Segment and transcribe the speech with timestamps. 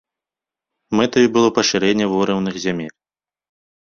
[0.99, 2.93] Мэтаю было пашырэнне ворыўных зямель.